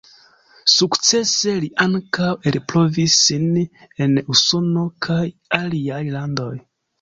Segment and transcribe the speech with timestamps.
[0.75, 3.45] Sukcese li ankaŭ elprovis sin
[4.07, 5.21] en Usono kaj
[5.61, 6.53] aliaj landoj.